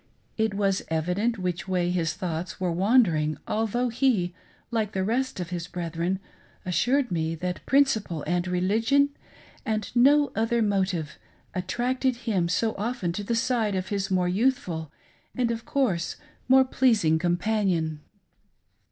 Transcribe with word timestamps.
It 0.35 0.55
was 0.55 0.81
evident 0.87 1.37
which 1.37 1.67
way 1.67 1.91
his 1.91 2.15
thoughts 2.15 2.59
were 2.59 2.71
wandering, 2.71 3.37
al 3.47 3.67
though 3.67 3.89
he, 3.89 4.33
like 4.71 4.93
the 4.93 5.03
rest 5.03 5.39
of 5.39 5.51
his 5.51 5.67
brethren, 5.67 6.17
assured 6.65 7.11
me 7.11 7.35
that 7.35 7.63
prin 7.67 7.83
ciple 7.85 8.23
and 8.25 8.47
religion— 8.47 9.09
and 9.63 9.95
no 9.95 10.31
other 10.35 10.63
motive— 10.63 11.19
attracted 11.53 12.15
him 12.25 12.49
so 12.49 12.73
often 12.79 13.11
to 13.11 13.23
the 13.23 13.35
side 13.35 13.75
of 13.75 13.89
his 13.89 14.09
more 14.09 14.27
youthful 14.27 14.91
and, 15.37 15.51
of 15.51 15.65
course, 15.65 16.15
more 16.47 16.65
pleasing 16.65 17.19
companion. 17.19 18.01